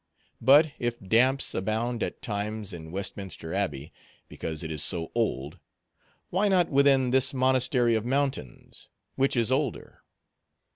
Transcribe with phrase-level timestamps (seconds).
[0.41, 3.93] But, if damps abound at times in Westminster Abbey,
[4.27, 5.59] because it is so old,
[6.31, 10.01] why not within this monastery of mountains, which is older?